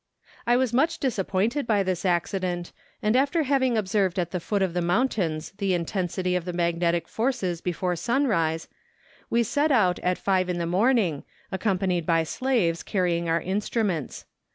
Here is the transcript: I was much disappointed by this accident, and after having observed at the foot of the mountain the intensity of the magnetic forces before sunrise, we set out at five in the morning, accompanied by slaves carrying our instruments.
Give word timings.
I 0.47 0.57
was 0.57 0.73
much 0.73 0.97
disappointed 0.97 1.67
by 1.67 1.83
this 1.83 2.05
accident, 2.05 2.71
and 3.03 3.15
after 3.15 3.43
having 3.43 3.77
observed 3.77 4.17
at 4.17 4.31
the 4.31 4.39
foot 4.39 4.63
of 4.63 4.73
the 4.73 4.81
mountain 4.81 5.39
the 5.59 5.75
intensity 5.75 6.35
of 6.35 6.43
the 6.43 6.53
magnetic 6.53 7.07
forces 7.07 7.61
before 7.61 7.95
sunrise, 7.95 8.67
we 9.29 9.43
set 9.43 9.71
out 9.71 9.99
at 9.99 10.17
five 10.17 10.49
in 10.49 10.57
the 10.57 10.65
morning, 10.65 11.23
accompanied 11.51 12.07
by 12.07 12.23
slaves 12.23 12.81
carrying 12.81 13.29
our 13.29 13.41
instruments. 13.41 14.25